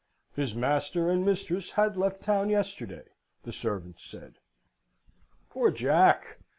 [0.35, 3.03] "His master and mistress had left town yesterday,"
[3.43, 4.39] the servant said.
[5.51, 6.39] "Poor Jack!